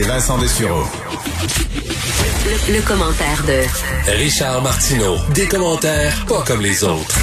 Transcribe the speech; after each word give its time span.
Vincent 0.00 0.38
Dessureau. 0.38 0.84
Le, 2.46 2.74
le 2.74 2.82
commentaire 2.86 3.44
de 3.46 4.12
Richard 4.12 4.62
Martineau. 4.62 5.16
Des 5.34 5.46
commentaires 5.46 6.24
pas 6.26 6.42
comme 6.46 6.62
les 6.62 6.82
autres. 6.84 7.18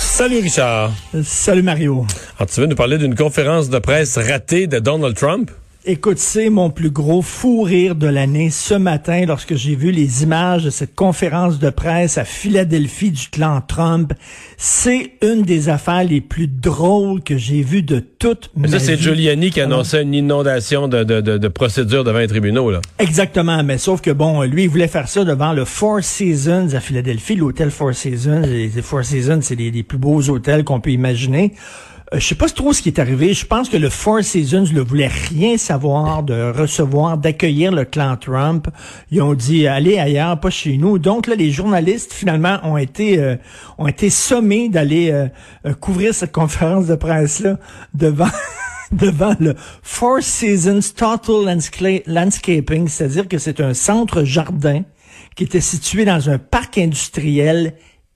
Salut 0.00 0.38
Richard. 0.38 0.92
Salut 1.24 1.62
Mario. 1.62 2.06
Alors, 2.38 2.48
tu 2.50 2.60
veux 2.60 2.66
nous 2.66 2.76
parler 2.76 2.96
d'une 2.98 3.14
conférence 3.14 3.68
de 3.68 3.78
presse 3.78 4.16
ratée 4.16 4.66
de 4.66 4.78
Donald 4.78 5.14
Trump? 5.16 5.50
Écoute, 5.86 6.18
c'est 6.18 6.48
mon 6.48 6.70
plus 6.70 6.90
gros 6.90 7.20
fou 7.20 7.60
rire 7.60 7.94
de 7.94 8.06
l'année 8.06 8.48
ce 8.48 8.72
matin 8.72 9.26
lorsque 9.26 9.54
j'ai 9.54 9.76
vu 9.76 9.90
les 9.90 10.22
images 10.22 10.64
de 10.64 10.70
cette 10.70 10.94
conférence 10.94 11.58
de 11.58 11.68
presse 11.68 12.16
à 12.16 12.24
Philadelphie 12.24 13.10
du 13.10 13.28
clan 13.28 13.60
Trump. 13.60 14.14
C'est 14.56 15.10
une 15.20 15.42
des 15.42 15.68
affaires 15.68 16.04
les 16.04 16.22
plus 16.22 16.48
drôles 16.48 17.22
que 17.22 17.36
j'ai 17.36 17.60
vues 17.60 17.82
de 17.82 17.98
toute 17.98 18.50
Mais 18.56 18.66
ma 18.66 18.78
ça, 18.78 18.78
c'est 18.78 18.94
vie. 18.94 19.02
Giuliani 19.02 19.50
qui 19.50 19.60
annonçait 19.60 20.00
une 20.00 20.14
inondation 20.14 20.88
de, 20.88 21.04
de, 21.04 21.20
de, 21.20 21.36
de 21.36 21.48
procédures 21.48 22.02
devant 22.02 22.20
les 22.20 22.28
tribunaux. 22.28 22.70
Là. 22.70 22.80
Exactement, 22.98 23.62
mais 23.62 23.76
sauf 23.76 24.00
que 24.00 24.10
bon, 24.10 24.40
lui, 24.40 24.62
il 24.62 24.70
voulait 24.70 24.88
faire 24.88 25.08
ça 25.08 25.22
devant 25.26 25.52
le 25.52 25.66
Four 25.66 26.02
Seasons 26.02 26.68
à 26.72 26.80
Philadelphie, 26.80 27.36
l'hôtel 27.36 27.70
Four 27.70 27.92
Seasons. 27.92 28.40
Les 28.40 28.68
les 28.68 28.80
Four 28.80 29.04
Seasons, 29.04 29.40
c'est 29.42 29.54
les, 29.54 29.70
les 29.70 29.82
plus 29.82 29.98
beaux 29.98 30.30
hôtels 30.30 30.64
qu'on 30.64 30.80
peut 30.80 30.92
imaginer. 30.92 31.52
Euh, 32.14 32.20
je 32.20 32.26
sais 32.26 32.34
pas 32.34 32.48
trop 32.48 32.72
ce 32.72 32.82
qui 32.82 32.88
est 32.88 32.98
arrivé. 32.98 33.34
Je 33.34 33.46
pense 33.46 33.68
que 33.68 33.76
le 33.76 33.88
Four 33.88 34.22
Seasons 34.22 34.66
ne 34.72 34.80
voulait 34.80 35.08
rien 35.08 35.56
savoir 35.56 36.22
de 36.22 36.52
recevoir, 36.52 37.18
d'accueillir 37.18 37.72
le 37.72 37.84
clan 37.84 38.16
Trump. 38.16 38.68
Ils 39.10 39.22
ont 39.22 39.34
dit 39.34 39.66
allez 39.66 39.98
ailleurs, 39.98 40.38
pas 40.38 40.50
chez 40.50 40.76
nous. 40.76 40.98
Donc 40.98 41.26
là, 41.26 41.34
les 41.34 41.50
journalistes 41.50 42.12
finalement 42.12 42.58
ont 42.62 42.76
été 42.76 43.18
euh, 43.18 43.36
ont 43.78 43.86
été 43.86 44.10
sommés 44.10 44.68
d'aller 44.68 45.10
euh, 45.10 45.74
couvrir 45.74 46.14
cette 46.14 46.32
conférence 46.32 46.86
de 46.86 46.94
presse 46.94 47.40
là 47.40 47.58
devant 47.94 48.30
devant 48.92 49.34
le 49.40 49.54
Four 49.82 50.22
Seasons 50.22 50.92
Total 50.94 51.58
Landscaping, 52.06 52.88
c'est-à-dire 52.88 53.28
que 53.28 53.38
c'est 53.38 53.60
un 53.60 53.74
centre 53.74 54.24
jardin 54.24 54.82
qui 55.34 55.44
était 55.44 55.60
situé 55.60 56.04
dans 56.04 56.30
un 56.30 56.38
parc 56.38 56.78
industriel, 56.78 57.74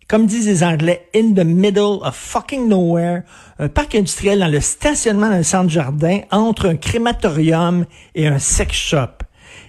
comme 0.08 0.26
disent 0.26 0.46
les 0.46 0.64
Anglais, 0.64 1.06
in 1.14 1.34
the 1.34 1.44
middle 1.44 2.00
of 2.02 2.16
fucking 2.16 2.66
nowhere, 2.66 3.22
un 3.58 3.68
parc 3.68 3.94
industriel 3.94 4.38
dans 4.38 4.48
le 4.48 4.60
stationnement 4.60 5.28
d'un 5.28 5.42
centre 5.42 5.68
jardin 5.68 6.20
entre 6.30 6.66
un 6.66 6.76
crématorium 6.76 7.84
et 8.14 8.26
un 8.26 8.38
sex 8.38 8.74
shop. 8.74 9.22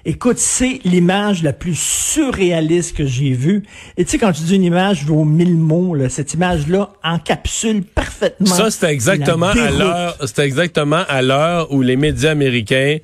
Écoute, 0.05 0.37
c'est 0.37 0.79
l'image 0.85 1.43
la 1.43 1.51
plus 1.51 1.77
surréaliste 1.77 2.95
que 2.95 3.05
j'ai 3.05 3.33
vue. 3.33 3.63
Et 3.97 4.05
tu 4.05 4.11
sais, 4.11 4.17
quand 4.17 4.31
tu 4.31 4.43
dis 4.43 4.55
une 4.55 4.63
image 4.63 5.03
vaut 5.03 5.25
mille 5.25 5.57
mots, 5.57 5.93
là, 5.93 6.07
cette 6.07 6.33
image-là 6.33 6.89
encapsule 7.03 7.83
parfaitement. 7.83 8.47
Ça, 8.47 8.71
c'était 8.71 8.93
exactement 8.93 9.47
à 9.47 9.71
l'heure. 9.71 10.17
C'était 10.25 10.45
exactement 10.45 11.03
à 11.07 11.21
l'heure 11.21 11.71
où 11.73 11.81
les 11.81 11.97
médias 11.97 12.31
américains 12.31 12.97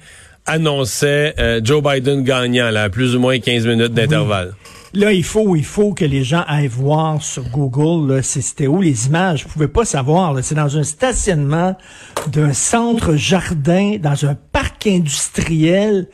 annonçaient 0.46 1.36
euh, 1.38 1.60
Joe 1.62 1.84
Biden 1.84 2.24
gagnant, 2.24 2.70
là, 2.70 2.84
à 2.84 2.90
plus 2.90 3.16
ou 3.16 3.20
moins 3.20 3.40
15 3.40 3.68
minutes 3.68 3.94
d'intervalle. 3.94 4.54
Là, 4.96 5.12
il 5.12 5.26
faut, 5.26 5.58
il 5.58 5.66
faut 5.66 5.94
que 5.94 6.06
les 6.06 6.24
gens 6.24 6.46
aillent 6.48 6.68
voir 6.68 7.22
sur 7.22 7.44
Google, 7.50 8.24
c'était 8.24 8.68
où 8.68 8.80
les 8.80 9.08
images? 9.08 9.42
Je 9.42 9.48
pouvais 9.48 9.68
pas 9.68 9.84
savoir. 9.84 10.42
C'est 10.42 10.56
dans 10.56 10.78
un 10.78 10.84
stationnement 10.84 11.76
d'un 12.28 12.54
centre 12.54 13.18
jardin, 13.18 13.98
dans 14.02 14.26
un 14.26 14.36
parc 14.36 14.88
industriel 14.88 16.08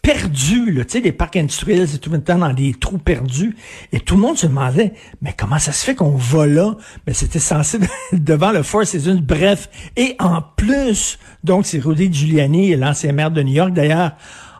perdu. 0.00 0.70
Là. 0.70 0.84
Tu 0.84 0.92
sais, 0.92 1.00
les 1.00 1.10
parcs 1.10 1.36
industriels, 1.36 1.88
c'est 1.88 1.98
tout 1.98 2.10
le 2.10 2.22
temps 2.22 2.38
dans 2.38 2.52
des 2.52 2.72
trous 2.74 2.98
perdus. 2.98 3.56
Et 3.90 3.98
tout 3.98 4.14
le 4.14 4.20
monde 4.20 4.38
se 4.38 4.46
demandait, 4.46 4.92
mais 5.22 5.34
comment 5.36 5.58
ça 5.58 5.72
se 5.72 5.84
fait 5.84 5.96
qu'on 5.96 6.14
va 6.14 6.46
là? 6.46 6.76
Mais 7.08 7.14
c'était 7.14 7.40
censé 7.40 7.78
devant 8.12 8.52
le 8.52 8.62
Four 8.62 8.86
Seasons. 8.86 9.20
Bref. 9.22 9.68
Et 9.96 10.14
en 10.20 10.40
plus, 10.40 11.18
donc, 11.42 11.66
c'est 11.66 11.80
Rudy 11.80 12.12
Giuliani, 12.12 12.76
l'ancien 12.76 13.10
maire 13.10 13.32
de 13.32 13.42
New 13.42 13.54
York, 13.54 13.72
d'ailleurs, 13.72 14.12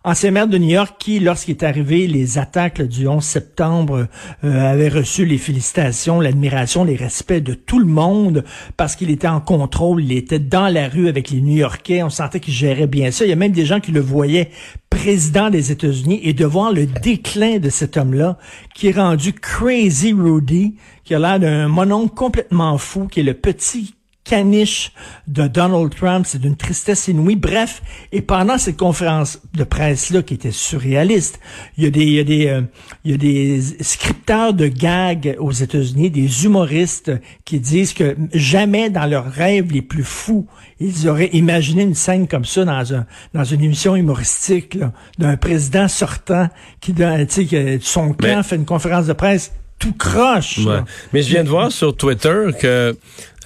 ancien 0.04 0.30
maire 0.30 0.48
de 0.48 0.58
New 0.58 0.70
York 0.70 0.96
qui, 0.98 1.20
lorsqu'il 1.20 1.56
est 1.56 1.64
arrivé 1.64 2.06
les 2.06 2.38
attaques 2.38 2.82
du 2.82 3.06
11 3.06 3.22
septembre, 3.22 4.06
euh, 4.44 4.70
avait 4.70 4.88
reçu 4.88 5.24
les 5.24 5.38
félicitations, 5.38 6.20
l'admiration, 6.20 6.84
les 6.84 6.96
respects 6.96 7.32
de 7.32 7.54
tout 7.54 7.78
le 7.78 7.86
monde 7.86 8.44
parce 8.76 8.96
qu'il 8.96 9.10
était 9.10 9.28
en 9.28 9.40
contrôle, 9.40 10.02
il 10.02 10.12
était 10.12 10.38
dans 10.38 10.68
la 10.68 10.88
rue 10.88 11.08
avec 11.08 11.30
les 11.30 11.40
New-Yorkais, 11.40 12.02
on 12.02 12.10
sentait 12.10 12.40
qu'il 12.40 12.54
gérait 12.54 12.86
bien 12.86 13.10
ça. 13.10 13.24
Il 13.24 13.28
y 13.28 13.32
a 13.32 13.36
même 13.36 13.52
des 13.52 13.66
gens 13.66 13.80
qui 13.80 13.92
le 13.92 14.00
voyaient 14.00 14.50
président 14.88 15.50
des 15.50 15.70
États-Unis 15.70 16.20
et 16.22 16.32
de 16.32 16.44
voir 16.44 16.72
le 16.72 16.86
déclin 16.86 17.58
de 17.58 17.70
cet 17.70 17.96
homme-là 17.96 18.38
qui 18.74 18.88
est 18.88 18.96
rendu 18.96 19.32
crazy 19.32 20.12
Rudy, 20.12 20.76
qui 21.04 21.14
a 21.14 21.18
l'air 21.18 21.38
d'un 21.38 21.68
mononcle 21.68 22.14
complètement 22.14 22.76
fou, 22.78 23.06
qui 23.06 23.20
est 23.20 23.24
le 23.24 23.34
petit 23.34 23.94
caniche 24.30 24.92
de 25.26 25.48
Donald 25.48 25.92
Trump, 25.92 26.24
c'est 26.24 26.40
d'une 26.40 26.54
tristesse 26.56 27.08
inouïe. 27.08 27.34
Bref, 27.34 27.82
et 28.12 28.22
pendant 28.22 28.58
cette 28.58 28.76
conférence 28.76 29.40
de 29.54 29.64
presse-là, 29.64 30.22
qui 30.22 30.34
était 30.34 30.52
surréaliste, 30.52 31.40
il 31.76 31.82
y 31.84 31.86
a 31.88 31.90
des, 31.90 32.04
il 32.04 32.12
y 32.12 32.20
a 32.20 32.24
des, 32.24 32.46
euh, 32.46 32.62
il 33.04 33.10
y 33.10 33.14
a 33.14 33.16
des 33.16 33.60
scripteurs 33.80 34.54
de 34.54 34.68
gags 34.68 35.34
aux 35.40 35.50
États-Unis, 35.50 36.10
des 36.10 36.44
humoristes 36.44 37.10
qui 37.44 37.58
disent 37.58 37.92
que 37.92 38.16
jamais 38.32 38.88
dans 38.88 39.06
leurs 39.06 39.28
rêves 39.30 39.72
les 39.72 39.82
plus 39.82 40.04
fous, 40.04 40.46
ils 40.78 41.08
auraient 41.08 41.30
imaginé 41.32 41.82
une 41.82 41.96
scène 41.96 42.28
comme 42.28 42.44
ça 42.44 42.64
dans 42.64 42.94
un, 42.94 43.06
dans 43.34 43.44
une 43.44 43.64
émission 43.64 43.96
humoristique, 43.96 44.78
d'un 45.18 45.36
président 45.36 45.88
sortant 45.88 46.48
qui, 46.80 46.94
tu 46.94 47.02
sais, 47.28 47.78
son 47.82 48.12
camp 48.12 48.36
Mais- 48.36 48.42
fait 48.44 48.56
une 48.56 48.64
conférence 48.64 49.06
de 49.06 49.12
presse 49.12 49.52
tout 49.80 49.92
croche. 49.94 50.58
Ouais. 50.58 50.78
Mais 51.12 51.22
je 51.22 51.28
viens 51.30 51.42
de 51.42 51.48
voir 51.48 51.72
sur 51.72 51.96
Twitter 51.96 52.44
que, 52.60 52.66
euh, 52.66 52.92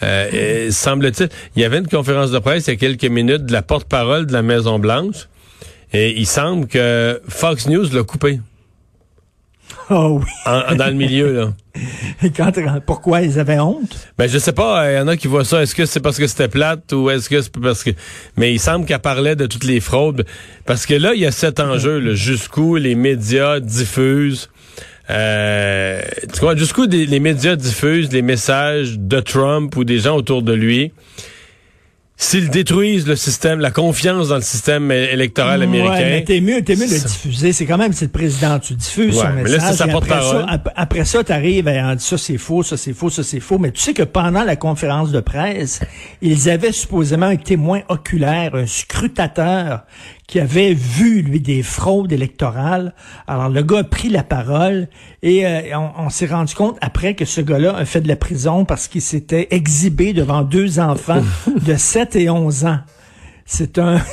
euh, 0.02 0.70
semble-t-il, 0.70 1.30
il 1.56 1.62
y 1.62 1.64
avait 1.64 1.78
une 1.78 1.88
conférence 1.88 2.30
de 2.30 2.38
presse 2.40 2.66
il 2.66 2.70
y 2.70 2.72
a 2.74 2.76
quelques 2.76 3.04
minutes 3.04 3.46
de 3.46 3.52
la 3.52 3.62
porte-parole 3.62 4.26
de 4.26 4.32
la 4.34 4.42
Maison-Blanche. 4.42 5.28
Et 5.92 6.18
il 6.18 6.26
semble 6.26 6.66
que 6.66 7.22
Fox 7.28 7.68
News 7.68 7.86
l'a 7.92 8.02
coupé 8.02 8.40
Oh 9.90 10.20
oui. 10.22 10.30
en- 10.46 10.72
en- 10.72 10.76
dans 10.76 10.86
le 10.86 10.92
milieu. 10.94 11.32
Là. 11.32 11.52
Et 12.22 12.30
quand, 12.36 12.52
pourquoi 12.86 13.22
ils 13.22 13.38
avaient 13.38 13.58
honte? 13.58 14.08
Ben 14.18 14.28
je 14.28 14.38
sais 14.38 14.52
pas, 14.52 14.90
il 14.90 14.96
y 14.96 14.98
en 14.98 15.08
a 15.08 15.16
qui 15.16 15.26
voient 15.28 15.44
ça. 15.44 15.62
Est-ce 15.62 15.74
que 15.74 15.86
c'est 15.86 16.00
parce 16.00 16.18
que 16.18 16.26
c'était 16.26 16.48
plate 16.48 16.92
ou 16.92 17.10
est-ce 17.10 17.28
que 17.28 17.40
c'est 17.40 17.52
parce 17.60 17.82
que 17.84 17.90
mais 18.36 18.52
il 18.52 18.58
semble 18.60 18.86
qu'elle 18.86 18.98
parlait 18.98 19.36
de 19.36 19.46
toutes 19.46 19.64
les 19.64 19.80
fraudes 19.80 20.24
parce 20.66 20.84
que 20.86 20.94
là 20.94 21.14
il 21.14 21.20
y 21.20 21.26
a 21.26 21.30
cet 21.32 21.60
enjeu 21.60 21.98
là, 21.98 22.14
jusqu'où 22.14 22.76
les 22.76 22.94
médias 22.94 23.60
diffusent 23.60 24.48
euh, 25.10 26.00
tu 26.32 26.40
vois 26.40 26.56
jusqu'où 26.56 26.86
les 26.86 27.20
médias 27.20 27.56
diffusent 27.56 28.12
les 28.12 28.22
messages 28.22 28.98
de 28.98 29.20
Trump 29.20 29.76
ou 29.76 29.84
des 29.84 29.98
gens 29.98 30.16
autour 30.16 30.42
de 30.42 30.52
lui? 30.52 30.92
S'ils 32.16 32.48
détruisent 32.48 33.08
le 33.08 33.16
système, 33.16 33.58
la 33.58 33.72
confiance 33.72 34.28
dans 34.28 34.36
le 34.36 34.40
système 34.40 34.92
électoral 34.92 35.62
américain. 35.62 35.94
Ouais, 35.94 36.04
mais 36.10 36.24
t'es 36.24 36.40
mieux, 36.40 36.62
t'es 36.62 36.76
mieux 36.76 36.86
de 36.86 36.92
le 36.92 36.98
Ça- 36.98 37.08
diffuser. 37.08 37.52
C'est 37.52 37.66
quand 37.66 37.76
même, 37.76 37.92
c'est 37.92 38.04
le 38.04 38.12
président. 38.12 38.60
Tu 38.60 38.74
diffuses 38.74 39.16
Ouais, 39.16 39.22
son 39.24 39.32
mais 39.32 39.42
là, 39.42 39.50
message. 39.50 39.70
c'est 39.72 39.76
sa 39.78 39.86
et 39.88 39.90
après 39.90 40.10
ça, 40.22 40.46
ap- 40.48 40.72
après 40.76 41.04
ça, 41.04 41.24
t'arrives 41.24 41.66
et 41.66 41.82
on 41.82 41.96
dit 41.96 42.04
ça 42.04 42.16
c'est 42.16 42.38
faux, 42.38 42.62
ça 42.62 42.76
c'est 42.76 42.92
faux, 42.92 43.10
ça 43.10 43.24
c'est 43.24 43.40
faux. 43.40 43.58
Mais 43.58 43.72
tu 43.72 43.80
sais 43.80 43.94
que 43.94 44.04
pendant 44.04 44.44
la 44.44 44.54
conférence 44.54 45.10
de 45.10 45.18
presse, 45.20 45.80
ils 46.22 46.48
avaient 46.48 46.70
supposément 46.72 47.26
un 47.26 47.36
témoin 47.36 47.80
oculaire, 47.88 48.54
un 48.54 48.66
scrutateur 48.66 49.80
qui 50.26 50.40
avait 50.40 50.74
vu, 50.74 51.22
lui, 51.22 51.40
des 51.40 51.62
fraudes 51.62 52.12
électorales. 52.12 52.94
Alors, 53.26 53.48
le 53.48 53.62
gars 53.62 53.80
a 53.80 53.84
pris 53.84 54.08
la 54.08 54.22
parole 54.22 54.88
et 55.22 55.46
euh, 55.46 55.78
on, 55.78 56.06
on 56.06 56.10
s'est 56.10 56.26
rendu 56.26 56.54
compte 56.54 56.78
après 56.80 57.14
que 57.14 57.24
ce 57.24 57.40
gars-là 57.40 57.76
a 57.76 57.84
fait 57.84 58.00
de 58.00 58.08
la 58.08 58.16
prison 58.16 58.64
parce 58.64 58.88
qu'il 58.88 59.02
s'était 59.02 59.48
exhibé 59.50 60.12
devant 60.12 60.42
deux 60.42 60.80
enfants 60.80 61.22
de 61.66 61.74
7 61.74 62.16
et 62.16 62.30
11 62.30 62.64
ans. 62.66 62.78
C'est 63.46 63.78
un... 63.78 64.00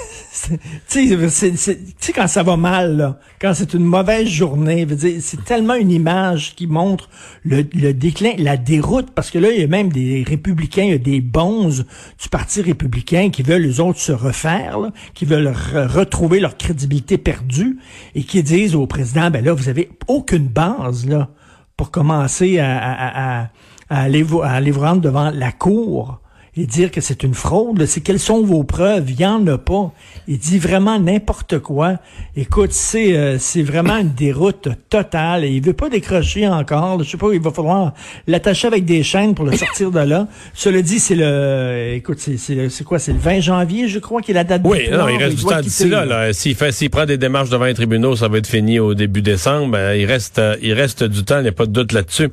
Tu 0.89 1.29
sais, 1.29 2.13
quand 2.13 2.27
ça 2.27 2.41
va 2.43 2.57
mal, 2.57 2.97
là, 2.97 3.19
quand 3.39 3.53
c'est 3.53 3.73
une 3.73 3.83
mauvaise 3.83 4.27
journée, 4.27 4.87
c'est 5.19 5.43
tellement 5.43 5.75
une 5.75 5.91
image 5.91 6.55
qui 6.55 6.67
montre 6.67 7.09
le, 7.43 7.63
déclin, 7.93 8.31
la 8.37 8.57
déroute, 8.57 9.11
parce 9.11 9.29
que 9.29 9.37
là, 9.39 9.51
il 9.51 9.59
y 9.59 9.63
a 9.63 9.67
même 9.67 9.89
des 9.91 10.23
républicains, 10.27 10.83
il 10.83 10.89
y 10.91 10.93
a 10.93 10.97
des 10.97 11.21
bonzes 11.21 11.85
du 12.21 12.29
Parti 12.29 12.61
républicain 12.61 13.29
qui 13.29 13.43
veulent, 13.43 13.61
les 13.61 13.79
autres, 13.79 13.99
se 13.99 14.11
refaire, 14.11 14.77
qui 15.13 15.25
veulent 15.25 15.49
re- 15.53 15.85
retrouver 15.87 16.39
leur 16.39 16.57
crédibilité 16.57 17.17
perdue 17.17 17.77
et 18.15 18.23
qui 18.23 18.41
disent 18.41 18.75
au 18.75 18.87
président, 18.87 19.29
ben 19.29 19.43
là, 19.43 19.53
vous 19.53 19.69
avez 19.69 19.89
aucune 20.07 20.47
base, 20.47 21.05
là, 21.05 21.29
pour 21.77 21.91
commencer 21.91 22.57
à, 22.59 22.77
à- 22.79 23.49
à 23.89 24.01
aller 24.01 24.21
vous 24.23 24.39
rendre 24.39 25.01
devant 25.01 25.29
la 25.31 25.51
cour 25.51 26.21
et 26.57 26.65
dire 26.65 26.91
que 26.91 26.99
c'est 26.99 27.23
une 27.23 27.33
fraude. 27.33 27.85
C'est 27.85 28.01
quelles 28.01 28.19
sont 28.19 28.43
vos 28.43 28.63
preuves? 28.63 29.09
Il 29.09 29.17
n'y 29.17 29.25
en 29.25 29.45
a 29.47 29.57
pas. 29.57 29.91
Il 30.27 30.37
dit 30.37 30.59
vraiment 30.59 30.99
n'importe 30.99 31.59
quoi. 31.59 31.97
Écoute, 32.35 32.73
c'est 32.73 33.15
euh, 33.15 33.37
c'est 33.39 33.63
vraiment 33.63 33.97
une 33.97 34.13
déroute 34.13 34.67
totale. 34.89 35.45
Et 35.45 35.49
il 35.49 35.63
veut 35.63 35.73
pas 35.73 35.89
décrocher 35.89 36.47
encore. 36.47 37.01
Je 37.03 37.09
sais 37.09 37.17
pas, 37.17 37.27
il 37.33 37.41
va 37.41 37.51
falloir 37.51 37.93
l'attacher 38.27 38.67
avec 38.67 38.83
des 38.83 39.01
chaînes 39.01 39.33
pour 39.33 39.45
le 39.45 39.55
sortir 39.55 39.91
de 39.91 39.99
là. 39.99 40.27
Cela 40.53 40.81
dit, 40.81 40.99
c'est 40.99 41.15
le 41.15 41.93
écoute, 41.95 42.19
c'est 42.19 42.83
quoi? 42.83 42.99
C'est 42.99 43.13
le 43.13 43.19
20 43.19 43.39
janvier, 43.39 43.87
je 43.87 43.99
crois, 43.99 44.21
qu'il 44.21 44.35
a 44.35 44.41
la 44.41 44.43
date 44.43 44.61
Oui, 44.65 44.89
non, 44.91 45.07
il 45.07 45.17
reste 45.23 45.37
du 45.37 45.45
temps 45.45 45.61
d'ici 45.61 45.87
là. 45.87 46.05
là. 46.05 46.33
S'il 46.33 46.55
fait 46.55 46.73
s'il 46.73 46.89
prend 46.89 47.05
des 47.05 47.17
démarches 47.17 47.49
devant 47.49 47.65
les 47.65 47.73
tribunaux, 47.73 48.15
ça 48.17 48.27
va 48.27 48.39
être 48.39 48.47
fini 48.47 48.77
au 48.79 48.93
début 48.93 49.21
décembre. 49.21 49.71
Ben, 49.71 49.93
il 49.93 50.05
reste 50.05 50.39
euh, 50.39 50.57
il 50.61 50.73
reste 50.73 51.03
du 51.03 51.23
temps, 51.23 51.37
il 51.39 51.43
n'y 51.43 51.49
a 51.49 51.53
pas 51.53 51.65
de 51.65 51.71
doute 51.71 51.93
là-dessus. 51.93 52.29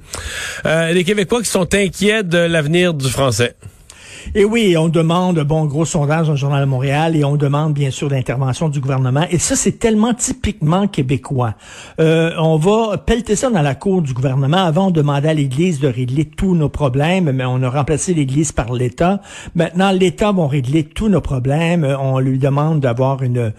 Euh, 0.66 0.92
les 0.92 1.04
Québécois 1.04 1.40
qui 1.40 1.48
sont 1.48 1.72
inquiets 1.72 2.24
de 2.24 2.38
l'avenir 2.38 2.94
du 2.94 3.08
français. 3.08 3.54
Et 4.34 4.44
oui, 4.44 4.76
on 4.76 4.88
demande, 4.88 5.40
bon, 5.40 5.64
gros 5.66 5.84
sondage 5.84 6.26
dans 6.26 6.32
le 6.32 6.38
Journal 6.38 6.60
de 6.60 6.68
Montréal, 6.68 7.16
et 7.16 7.24
on 7.24 7.36
demande 7.36 7.74
bien 7.74 7.90
sûr 7.90 8.08
l'intervention 8.08 8.68
du 8.68 8.80
gouvernement. 8.80 9.24
Et 9.30 9.38
ça, 9.38 9.56
c'est 9.56 9.78
tellement 9.78 10.14
typiquement 10.14 10.86
québécois. 10.86 11.54
Euh, 12.00 12.32
on 12.38 12.56
va 12.56 12.98
pelleter 12.98 13.36
ça 13.36 13.50
dans 13.50 13.62
la 13.62 13.74
cour 13.74 14.02
du 14.02 14.12
gouvernement. 14.12 14.58
Avant, 14.58 14.88
on 14.88 14.90
demandait 14.90 15.28
à 15.28 15.34
l'Église 15.34 15.80
de 15.80 15.88
régler 15.88 16.24
tous 16.24 16.54
nos 16.54 16.68
problèmes, 16.68 17.30
mais 17.32 17.44
on 17.44 17.62
a 17.62 17.70
remplacé 17.70 18.14
l'Église 18.14 18.52
par 18.52 18.72
l'État. 18.72 19.20
Maintenant, 19.54 19.90
l'État 19.90 20.32
va 20.32 20.46
régler 20.46 20.84
tous 20.84 21.08
nos 21.08 21.20
problèmes. 21.20 21.84
On 22.00 22.18
lui 22.18 22.38
demande 22.38 22.80
d'avoir 22.80 23.22
une 23.22 23.52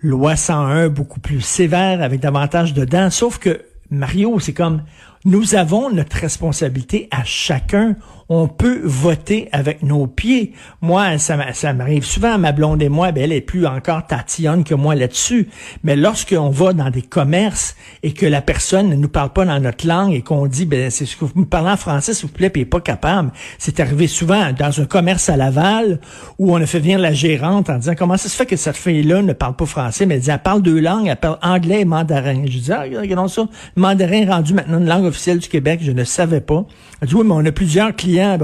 loi 0.00 0.36
101 0.36 0.88
beaucoup 0.88 1.20
plus 1.20 1.40
sévère, 1.40 2.02
avec 2.02 2.20
davantage 2.20 2.74
de 2.74 2.84
dents. 2.84 3.10
Sauf 3.10 3.38
que, 3.38 3.62
Mario, 3.90 4.38
c'est 4.40 4.52
comme, 4.52 4.82
nous 5.24 5.54
avons 5.54 5.90
notre 5.90 6.16
responsabilité 6.16 7.08
à 7.10 7.24
chacun 7.24 7.96
on 8.28 8.48
peut 8.48 8.80
voter 8.82 9.48
avec 9.52 9.82
nos 9.82 10.06
pieds. 10.06 10.52
Moi, 10.80 11.18
ça, 11.18 11.36
m'arrive 11.72 12.04
souvent, 12.04 12.38
ma 12.38 12.52
blonde 12.52 12.82
et 12.82 12.88
moi, 12.88 13.12
ben, 13.12 13.24
elle 13.24 13.32
est 13.32 13.40
plus 13.40 13.66
encore 13.66 14.06
tatillonne 14.06 14.64
que 14.64 14.74
moi 14.74 14.94
là-dessus. 14.94 15.48
Mais 15.84 15.94
lorsqu'on 15.94 16.50
va 16.50 16.72
dans 16.72 16.90
des 16.90 17.02
commerces 17.02 17.76
et 18.02 18.12
que 18.12 18.26
la 18.26 18.42
personne 18.42 18.88
ne 18.88 18.96
nous 18.96 19.08
parle 19.08 19.32
pas 19.32 19.44
dans 19.44 19.60
notre 19.60 19.86
langue 19.86 20.12
et 20.12 20.22
qu'on 20.22 20.46
dit, 20.46 20.66
ben, 20.66 20.90
c'est 20.90 21.06
ce 21.06 21.16
que 21.16 21.24
vous 21.24 21.32
me 21.36 21.44
parlez 21.44 21.70
en 21.70 21.76
français, 21.76 22.14
s'il 22.14 22.26
vous 22.26 22.32
plaît, 22.32 22.50
puis 22.50 22.64
pas 22.64 22.80
capable. 22.80 23.30
C'est 23.58 23.78
arrivé 23.78 24.08
souvent 24.08 24.52
dans 24.52 24.80
un 24.80 24.86
commerce 24.86 25.28
à 25.28 25.36
Laval 25.36 26.00
où 26.38 26.52
on 26.52 26.60
a 26.60 26.66
fait 26.66 26.80
venir 26.80 26.98
la 26.98 27.12
gérante 27.12 27.70
en 27.70 27.78
disant, 27.78 27.94
comment 27.96 28.16
ça 28.16 28.28
se 28.28 28.36
fait 28.36 28.46
que 28.46 28.56
cette 28.56 28.76
fille-là 28.76 29.22
ne 29.22 29.32
parle 29.32 29.54
pas 29.54 29.66
français, 29.66 30.04
mais 30.04 30.16
elle 30.16 30.20
dit, 30.20 30.30
elle 30.30 30.42
parle 30.42 30.62
deux 30.62 30.80
langues, 30.80 31.06
elle 31.06 31.16
parle 31.16 31.38
anglais 31.42 31.82
et 31.82 31.84
mandarin. 31.84 32.42
Je 32.46 32.58
dis, 32.58 32.72
ah, 32.72 32.82
regardons 32.82 33.28
ça. 33.28 33.46
mandarin 33.76 34.26
rendu 34.26 34.52
maintenant 34.52 34.78
une 34.78 34.86
langue 34.86 35.04
officielle 35.04 35.38
du 35.38 35.48
Québec, 35.48 35.80
je 35.82 35.92
ne 35.92 36.04
savais 36.04 36.40
pas. 36.40 36.66
Dit, 37.02 37.14
oui, 37.14 37.24
mais 37.24 37.32
on 37.32 37.44
a 37.44 37.52
plusieurs 37.52 37.94
clients 37.94 38.38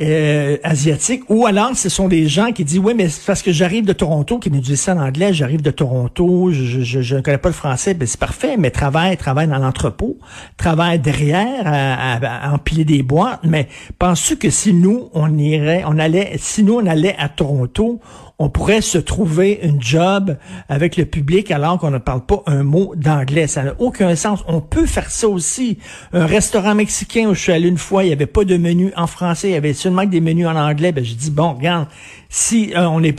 euh, 0.00 0.56
asiatiques, 0.62 1.22
ou 1.28 1.44
alors 1.44 1.76
ce 1.76 1.90
sont 1.90 2.08
des 2.08 2.26
gens 2.26 2.50
qui 2.52 2.64
disent 2.64 2.78
oui 2.78 2.94
mais 2.96 3.08
parce 3.26 3.42
que 3.42 3.52
j'arrive 3.52 3.84
de 3.84 3.92
Toronto, 3.92 4.38
qui 4.38 4.50
nous 4.50 4.60
disent 4.60 4.80
ça 4.80 4.94
en 4.94 5.00
anglais, 5.00 5.34
j'arrive 5.34 5.60
de 5.60 5.70
Toronto, 5.70 6.50
je, 6.50 7.14
ne 7.14 7.20
connais 7.20 7.36
pas 7.36 7.50
le 7.50 7.54
français, 7.54 7.92
ben 7.92 8.08
c'est 8.08 8.18
parfait, 8.18 8.56
mais 8.56 8.70
travaille, 8.70 9.18
travaille 9.18 9.48
dans 9.48 9.58
l'entrepôt, 9.58 10.16
travaille 10.56 10.98
derrière 10.98 11.66
à, 11.66 12.14
à, 12.14 12.54
empiler 12.54 12.86
des 12.86 13.02
boîtes, 13.02 13.40
mais 13.44 13.68
penses-tu 13.98 14.36
que 14.36 14.48
si 14.48 14.72
nous 14.72 15.10
on 15.12 15.36
irait, 15.36 15.84
on 15.86 15.98
allait, 15.98 16.36
si 16.38 16.62
nous 16.62 16.76
on 16.76 16.86
allait 16.86 17.16
à 17.18 17.28
Toronto, 17.28 18.00
on 18.42 18.48
pourrait 18.48 18.80
se 18.80 18.98
trouver 18.98 19.60
une 19.62 19.80
job 19.80 20.36
avec 20.68 20.96
le 20.96 21.04
public 21.04 21.52
alors 21.52 21.78
qu'on 21.78 21.92
ne 21.92 21.98
parle 21.98 22.26
pas 22.26 22.42
un 22.46 22.64
mot 22.64 22.92
d'anglais. 22.96 23.46
Ça 23.46 23.62
n'a 23.62 23.74
aucun 23.78 24.16
sens. 24.16 24.42
On 24.48 24.60
peut 24.60 24.84
faire 24.84 25.12
ça 25.12 25.28
aussi. 25.28 25.78
Un 26.12 26.26
restaurant 26.26 26.74
mexicain 26.74 27.28
où 27.28 27.34
je 27.34 27.40
suis 27.40 27.52
allé 27.52 27.68
une 27.68 27.78
fois, 27.78 28.02
il 28.02 28.08
n'y 28.08 28.12
avait 28.12 28.26
pas 28.26 28.44
de 28.44 28.56
menu 28.56 28.92
en 28.96 29.06
français, 29.06 29.50
il 29.50 29.52
y 29.52 29.56
avait 29.56 29.74
seulement 29.74 30.06
des 30.06 30.20
menus 30.20 30.48
en 30.48 30.56
anglais. 30.56 30.90
Ben, 30.90 31.04
j'ai 31.04 31.14
dit, 31.14 31.30
bon, 31.30 31.52
regarde, 31.52 31.86
si 32.30 32.74
euh, 32.74 32.88
on 32.88 33.00
est, 33.04 33.16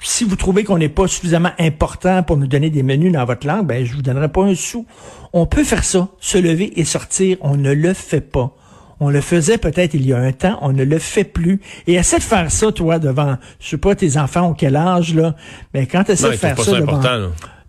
si 0.00 0.24
vous 0.24 0.34
trouvez 0.34 0.64
qu'on 0.64 0.78
n'est 0.78 0.88
pas 0.88 1.06
suffisamment 1.06 1.52
important 1.60 2.24
pour 2.24 2.36
nous 2.36 2.48
donner 2.48 2.70
des 2.70 2.82
menus 2.82 3.12
dans 3.12 3.24
votre 3.24 3.46
langue, 3.46 3.68
ben, 3.68 3.86
je 3.86 3.94
vous 3.94 4.02
donnerai 4.02 4.28
pas 4.28 4.42
un 4.42 4.56
sou. 4.56 4.86
On 5.32 5.46
peut 5.46 5.62
faire 5.62 5.84
ça, 5.84 6.08
se 6.18 6.36
lever 6.36 6.80
et 6.80 6.84
sortir. 6.84 7.36
On 7.42 7.56
ne 7.56 7.72
le 7.72 7.94
fait 7.94 8.20
pas. 8.20 8.56
On 9.00 9.10
le 9.10 9.20
faisait 9.20 9.58
peut-être 9.58 9.94
il 9.94 10.06
y 10.06 10.12
a 10.12 10.18
un 10.18 10.32
temps, 10.32 10.58
on 10.62 10.72
ne 10.72 10.84
le 10.84 10.98
fait 10.98 11.24
plus. 11.24 11.60
Et 11.86 11.94
essaie 11.94 12.18
de 12.18 12.22
faire 12.22 12.50
ça, 12.50 12.72
toi, 12.72 12.98
devant, 12.98 13.36
je 13.60 13.68
sais 13.68 13.78
pas, 13.78 13.94
tes 13.94 14.16
enfants 14.16 14.50
ont 14.50 14.54
quel 14.54 14.76
âge, 14.76 15.14
là. 15.14 15.34
Mais 15.72 15.86
quand 15.86 16.04
tu 16.04 16.12
essaies 16.12 16.30
de 16.30 16.36
faire 16.36 16.58
ça, 16.58 16.80
devant, 16.80 17.00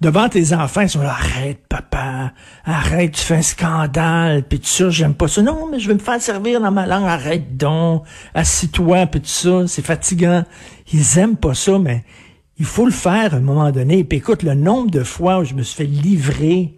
devant, 0.01 0.29
tes 0.29 0.53
enfants, 0.53 0.81
ils 0.81 0.89
sont 0.89 1.01
là, 1.01 1.11
arrête, 1.11 1.59
papa, 1.67 2.31
arrête, 2.63 3.13
tu 3.13 3.21
fais 3.21 3.35
un 3.35 3.41
scandale, 3.41 4.43
puis 4.43 4.59
tout 4.59 4.67
ça, 4.67 4.89
j'aime 4.89 5.15
pas 5.15 5.27
ça. 5.27 5.41
Non, 5.41 5.67
mais 5.71 5.79
je 5.79 5.87
vais 5.87 5.95
me 5.95 5.99
faire 5.99 6.21
servir 6.21 6.61
dans 6.61 6.71
ma 6.71 6.85
langue, 6.85 7.05
arrête 7.05 7.57
donc, 7.57 8.03
assis-toi, 8.33 9.07
puis 9.07 9.21
tout 9.21 9.27
ça, 9.27 9.67
c'est 9.67 9.85
fatigant. 9.85 10.43
Ils 10.93 11.17
aiment 11.17 11.37
pas 11.37 11.53
ça, 11.53 11.79
mais 11.79 12.03
il 12.57 12.65
faut 12.65 12.85
le 12.85 12.91
faire 12.91 13.33
à 13.33 13.37
un 13.37 13.41
moment 13.41 13.71
donné. 13.71 14.03
Puis 14.03 14.19
écoute, 14.19 14.43
le 14.43 14.53
nombre 14.53 14.91
de 14.91 15.03
fois 15.03 15.39
où 15.39 15.43
je 15.43 15.53
me 15.53 15.63
suis 15.63 15.75
fait 15.75 15.89
livrer 15.89 16.73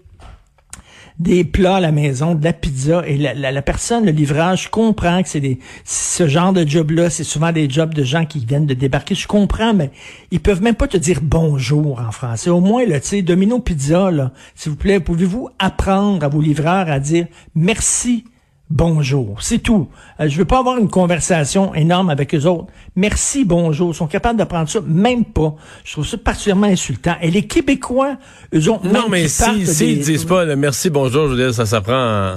des 1.19 1.43
plats 1.43 1.77
à 1.77 1.79
la 1.79 1.91
maison, 1.91 2.35
de 2.35 2.43
la 2.43 2.53
pizza, 2.53 3.01
et 3.07 3.17
la, 3.17 3.33
la, 3.33 3.61
personne, 3.61 4.05
le 4.05 4.11
livrage, 4.11 4.69
comprend 4.69 5.23
que 5.23 5.29
c'est 5.29 5.39
des 5.39 5.59
ce 5.83 6.27
genre 6.27 6.53
de 6.53 6.67
job-là, 6.67 7.09
c'est 7.09 7.23
souvent 7.23 7.51
des 7.51 7.69
jobs 7.69 7.93
de 7.93 8.03
gens 8.03 8.25
qui 8.25 8.45
viennent 8.45 8.67
de 8.67 8.73
débarquer. 8.73 9.15
Je 9.15 9.27
comprends, 9.27 9.73
mais 9.73 9.91
ils 10.31 10.39
peuvent 10.39 10.61
même 10.61 10.75
pas 10.75 10.87
te 10.87 10.97
dire 10.97 11.19
bonjour 11.23 11.99
en 11.99 12.11
français. 12.11 12.49
Au 12.49 12.59
moins, 12.59 12.85
là, 12.85 12.99
tu 12.99 13.07
sais, 13.07 13.21
Domino 13.23 13.59
Pizza, 13.59 14.11
là, 14.11 14.31
s'il 14.55 14.71
vous 14.71 14.77
plaît, 14.77 14.99
pouvez-vous 14.99 15.49
apprendre 15.57 16.23
à 16.23 16.27
vos 16.27 16.41
livreurs 16.41 16.89
à 16.89 16.99
dire 16.99 17.25
merci 17.55 18.23
bonjour. 18.69 19.41
C'est 19.41 19.59
tout. 19.59 19.89
Euh, 20.19 20.27
je 20.29 20.37
veux 20.37 20.45
pas 20.45 20.59
avoir 20.59 20.77
une 20.77 20.89
conversation 20.89 21.73
énorme 21.73 22.09
avec 22.09 22.33
eux 22.35 22.45
autres. 22.45 22.67
Merci, 22.95 23.45
bonjour. 23.45 23.91
Ils 23.91 23.95
sont 23.95 24.07
capables 24.07 24.37
d'apprendre 24.37 24.69
ça, 24.69 24.79
même 24.85 25.25
pas. 25.25 25.55
Je 25.83 25.93
trouve 25.93 26.07
ça 26.07 26.17
particulièrement 26.17 26.67
insultant. 26.67 27.15
Et 27.21 27.31
les 27.31 27.47
Québécois, 27.47 28.17
eux 28.53 28.69
ont... 28.69 28.79
Non, 28.83 29.09
mais 29.09 29.27
si, 29.27 29.65
si 29.65 29.93
ils 29.93 29.99
disent 29.99 30.25
pas 30.25 30.45
le 30.45 30.55
merci, 30.55 30.89
bonjour, 30.89 31.27
je 31.27 31.31
veux 31.33 31.37
dire, 31.37 31.53
ça 31.53 31.65
s'apprend 31.65 32.35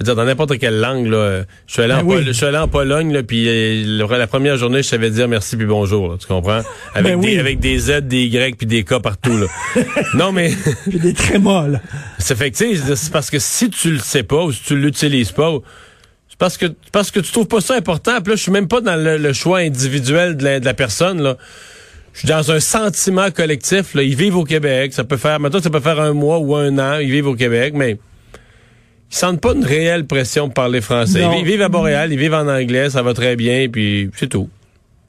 je 0.00 0.06
veux 0.06 0.14
dire, 0.14 0.16
dans 0.16 0.24
n'importe 0.24 0.58
quelle 0.58 0.80
langue, 0.80 1.06
là. 1.06 1.42
Je 1.66 1.74
suis 1.74 1.82
allé, 1.82 1.92
en, 1.92 2.02
ben 2.02 2.24
je 2.24 2.32
suis 2.32 2.46
allé 2.46 2.56
en 2.56 2.68
Pologne, 2.68 3.12
là, 3.12 3.22
puis 3.22 3.46
euh, 3.46 4.08
la 4.08 4.26
première 4.26 4.56
journée, 4.56 4.82
je 4.82 4.88
savais 4.88 5.10
dire 5.10 5.28
merci 5.28 5.58
puis 5.58 5.66
bonjour, 5.66 6.16
tu 6.16 6.26
comprends? 6.26 6.62
Avec, 6.94 7.16
ben 7.16 7.20
des, 7.20 7.38
avec 7.38 7.60
des 7.60 7.78
Z, 7.78 8.00
des 8.08 8.24
Y 8.24 8.56
puis 8.56 8.66
des 8.66 8.82
K 8.82 8.98
partout, 8.98 9.36
là. 9.36 9.46
non, 10.14 10.32
mais... 10.32 10.54
puis 10.88 10.98
des 10.98 11.12
trémas, 11.12 11.68
là. 11.68 11.80
C'est 12.18 12.34
fait 12.34 12.50
c'est 12.56 13.12
parce 13.12 13.28
que 13.28 13.38
si 13.38 13.68
tu 13.68 13.92
le 13.92 13.98
sais 13.98 14.22
pas 14.22 14.42
ou 14.42 14.52
si 14.52 14.62
tu 14.62 14.76
l'utilises 14.76 15.32
pas, 15.32 15.52
c'est 16.30 16.38
parce 16.38 16.56
que, 16.56 16.66
parce 16.92 17.10
que 17.10 17.20
tu 17.20 17.30
trouves 17.30 17.48
pas 17.48 17.60
ça 17.60 17.74
important. 17.74 18.22
Puis 18.22 18.30
là, 18.30 18.36
je 18.36 18.42
suis 18.42 18.52
même 18.52 18.68
pas 18.68 18.80
dans 18.80 18.96
le, 18.96 19.32
choix 19.34 19.58
individuel 19.58 20.38
de 20.38 20.44
la, 20.44 20.60
de 20.60 20.64
la 20.64 20.74
personne, 20.74 21.20
là 21.20 21.36
je 22.12 22.18
suis 22.20 22.28
dans 22.28 22.50
un 22.50 22.58
sentiment 22.58 23.30
collectif. 23.30 23.94
Là. 23.94 24.02
Ils 24.02 24.16
vivent 24.16 24.36
au 24.36 24.44
Québec. 24.44 24.92
Ça 24.92 25.04
peut 25.04 25.16
faire, 25.16 25.38
maintenant, 25.38 25.60
ça 25.60 25.70
peut 25.70 25.78
faire 25.78 26.00
un 26.00 26.12
mois 26.12 26.38
ou 26.38 26.56
un 26.56 26.76
an. 26.78 26.98
Ils 26.98 27.10
vivent 27.10 27.28
au 27.28 27.36
Québec, 27.36 27.72
mais 27.76 27.98
ils 29.10 29.16
sentent 29.16 29.40
pas 29.40 29.54
une 29.54 29.64
réelle 29.64 30.06
pression 30.06 30.48
de 30.48 30.52
parler 30.52 30.80
français. 30.80 31.22
Ils 31.38 31.44
vivent 31.44 31.62
à 31.62 31.68
Montréal, 31.68 32.12
ils 32.12 32.18
vivent 32.18 32.34
en 32.34 32.48
anglais, 32.48 32.90
ça 32.90 33.02
va 33.02 33.12
très 33.14 33.36
bien, 33.36 33.68
puis 33.68 34.10
c'est 34.16 34.28
tout. 34.28 34.48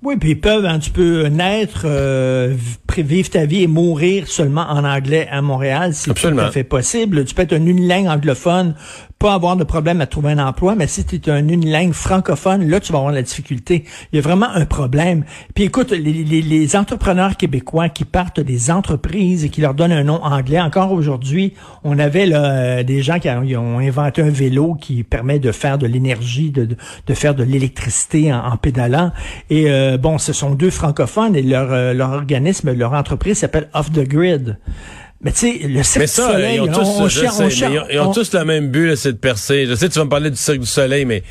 Oui, 0.04 0.16
puis 0.18 0.32
ils 0.32 0.40
peuvent, 0.40 0.66
hein, 0.66 0.80
tu 0.80 0.90
peux 0.90 1.28
naître, 1.28 1.84
euh, 1.86 2.56
vivre 2.98 3.30
ta 3.30 3.46
vie 3.46 3.62
et 3.62 3.68
mourir 3.68 4.28
seulement 4.28 4.66
en 4.68 4.84
anglais 4.84 5.28
à 5.30 5.44
Montréal, 5.44 5.94
c'est 5.94 6.12
tout 6.12 6.40
à 6.40 6.52
fait 6.52 6.64
possible. 6.64 7.24
Tu 7.26 7.36
peux 7.36 7.44
être 7.44 7.54
un 7.54 7.66
unilingue 7.66 8.08
anglophone, 8.08 8.74
pas 9.22 9.36
avoir 9.36 9.56
de 9.56 9.64
problème 9.64 10.02
à 10.02 10.08
trouver 10.08 10.32
un 10.32 10.40
emploi, 10.40 10.74
mais 10.74 10.88
si 10.88 11.06
tu 11.06 11.18
es 11.18 11.30
un 11.30 11.48
unilingue 11.48 11.94
francophone, 11.94 12.68
là, 12.68 12.80
tu 12.80 12.92
vas 12.92 12.98
avoir 12.98 13.14
la 13.14 13.22
difficulté. 13.22 13.84
Il 14.12 14.16
y 14.16 14.20
a 14.20 14.22
vraiment 14.24 14.50
un 14.50 14.66
problème. 14.66 15.26
Puis 15.54 15.66
écoute, 15.66 15.92
les, 15.92 16.00
les, 16.00 16.42
les 16.42 16.76
entrepreneurs 16.76 17.38
québécois 17.38 17.88
qui 17.90 18.04
partent 18.04 18.40
des 18.40 18.72
entreprises 18.72 19.46
et 19.46 19.50
qui 19.50 19.62
leur 19.62 19.76
donnent 19.76 19.92
un 19.92 20.06
nom 20.06 20.24
anglais, 20.24 20.60
encore 20.60 20.92
aujourd'hui, 20.92 21.54
on 21.84 22.00
avait 22.00 22.26
là, 22.26 22.84
des 22.84 23.04
gens 23.04 23.20
qui 23.20 23.30
ont 23.30 23.78
inventé 23.78 24.24
un 24.24 24.32
vélo 24.32 24.74
qui 24.74 25.04
permet 25.04 25.38
de 25.38 25.52
faire 25.52 25.78
de 25.78 25.86
l'énergie, 25.86 26.50
de, 26.50 26.66
de, 27.06 27.14
faire 27.14 27.36
de 27.36 27.44
l'électricité 27.44 28.34
en, 28.34 28.58
pédalant. 28.58 29.12
Et 29.52 29.70
euh, 29.70 29.98
bon, 29.98 30.18
ce 30.18 30.34
sont 30.34 30.56
deux 30.56 30.72
francophones 30.72 31.36
et 31.36 31.44
leur, 31.44 31.72
euh, 31.72 31.94
leur 31.94 32.10
organisme, 32.10 32.74
leur 32.74 32.94
entreprise 32.94 33.38
s'appelle 33.38 33.70
Off 33.76 33.92
the 33.92 34.04
Grid. 34.04 34.58
Mais 35.24 35.32
tu 35.32 35.38
sais, 35.38 35.68
le 35.68 35.84
Cirque 35.84 36.06
du 36.06 36.12
Soleil, 36.12 36.56
ils 36.56 36.62
ont, 36.62 36.68
tous, 36.68 37.22
ils 37.92 38.00
ont, 38.00 38.12
tous 38.12 38.34
le 38.34 38.44
même 38.44 38.70
but, 38.70 38.96
c'est 38.96 39.14
de 39.14 39.18
percer. 39.18 39.68
Je 39.68 39.76
sais, 39.76 39.88
tu 39.88 40.00
vas 40.00 40.06
me 40.06 40.10
parler 40.10 40.32
du 40.32 40.38
Cirque 40.38 40.60
du 40.60 40.66
Soleil, 40.66 41.06
mais 41.06 41.24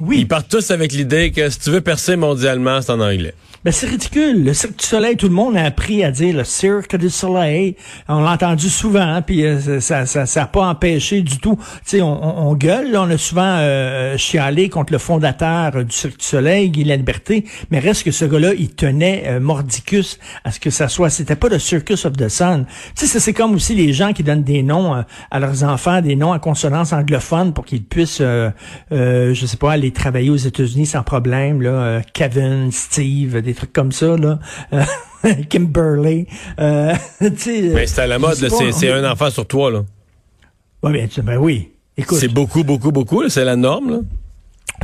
oui. 0.00 0.18
ils 0.20 0.28
partent 0.28 0.48
tous 0.48 0.70
avec 0.70 0.92
l'idée 0.92 1.32
que 1.32 1.48
si 1.50 1.58
tu 1.58 1.70
veux 1.70 1.80
percer 1.80 2.16
mondialement, 2.16 2.80
c'est 2.80 2.92
en 2.92 3.00
anglais. 3.00 3.34
Ben, 3.64 3.72
c'est 3.72 3.86
ridicule. 3.86 4.44
Le 4.44 4.52
Cirque 4.52 4.76
du 4.76 4.84
Soleil, 4.84 5.16
tout 5.16 5.26
le 5.26 5.32
monde 5.32 5.56
a 5.56 5.64
appris 5.64 6.04
à 6.04 6.10
dire 6.10 6.36
le 6.36 6.44
Cirque 6.44 6.96
du 6.96 7.08
Soleil. 7.08 7.76
On 8.08 8.20
l'a 8.20 8.32
entendu 8.32 8.68
souvent, 8.68 9.00
hein, 9.00 9.22
puis 9.22 9.42
euh, 9.46 9.80
ça 9.80 10.04
ça, 10.04 10.26
ça, 10.26 10.44
pas 10.44 10.66
empêché 10.66 11.22
du 11.22 11.38
tout. 11.38 11.56
Tu 11.56 11.82
sais, 11.96 12.02
on, 12.02 12.46
on, 12.46 12.54
gueule, 12.56 12.92
là, 12.92 13.04
on 13.04 13.10
a 13.10 13.16
souvent 13.16 13.56
euh, 13.56 14.18
chialé 14.18 14.68
contre 14.68 14.92
le 14.92 14.98
fondateur 14.98 15.82
du 15.82 15.96
Cirque 15.96 16.18
du 16.18 16.26
Soleil, 16.26 16.68
Guy 16.68 16.84
La 16.84 16.96
Liberté, 16.96 17.46
mais 17.70 17.78
reste 17.78 18.04
que 18.04 18.10
ce 18.10 18.26
gars-là, 18.26 18.52
il 18.52 18.74
tenait 18.74 19.24
euh, 19.28 19.40
mordicus 19.40 20.18
à 20.44 20.50
ce 20.50 20.60
que 20.60 20.68
ça 20.68 20.88
soit. 20.88 21.08
C'était 21.08 21.34
pas 21.34 21.48
le 21.48 21.58
Circus 21.58 22.04
of 22.04 22.18
the 22.18 22.28
Sun. 22.28 22.66
Tu 22.98 23.06
sais, 23.06 23.18
c'est 23.18 23.32
comme 23.32 23.54
aussi 23.54 23.74
les 23.74 23.94
gens 23.94 24.12
qui 24.12 24.22
donnent 24.22 24.44
des 24.44 24.62
noms 24.62 24.94
euh, 24.94 25.02
à 25.30 25.40
leurs 25.40 25.64
enfants, 25.64 26.02
des 26.02 26.16
noms 26.16 26.34
à 26.34 26.38
consonance 26.38 26.92
anglophone 26.92 27.54
pour 27.54 27.64
qu'ils 27.64 27.84
puissent, 27.84 28.20
euh, 28.20 28.50
je 28.90 29.46
sais 29.46 29.56
pas, 29.56 29.72
aller 29.72 29.90
travailler 29.90 30.28
aux 30.28 30.36
États-Unis 30.36 30.84
sans 30.84 31.02
problème. 31.02 31.62
Là, 31.62 32.02
Kevin, 32.12 32.70
Steve, 32.70 33.40
des 33.40 33.53
trucs 33.54 33.72
comme 33.72 33.92
ça. 33.92 34.16
Là. 34.16 34.38
Kimberly. 35.48 36.26
Euh, 36.58 36.94
mais 37.20 37.86
c'est 37.86 38.00
à 38.00 38.06
la 38.06 38.18
mode, 38.18 38.36
c'est 38.36 38.92
un 38.92 39.10
enfant 39.10 39.30
sur 39.30 39.46
toi. 39.46 39.70
Là. 39.70 39.84
Ouais, 40.82 40.92
ben, 40.92 41.08
ben 41.24 41.36
oui. 41.38 41.70
Écoute. 41.96 42.18
C'est 42.18 42.28
beaucoup, 42.28 42.64
beaucoup, 42.64 42.92
beaucoup. 42.92 43.28
C'est 43.28 43.44
la 43.44 43.56
norme. 43.56 43.90
Là. 43.90 43.98